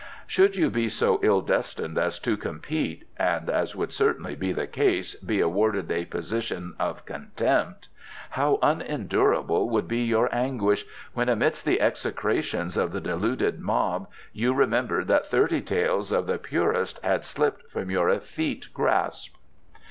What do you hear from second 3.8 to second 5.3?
certainly be the case,